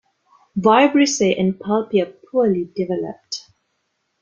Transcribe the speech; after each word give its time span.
Vibrissae 0.57 1.39
and 1.39 1.59
palpi 1.59 2.01
are 2.01 2.07
poorly 2.31 2.71
developed. 2.75 3.47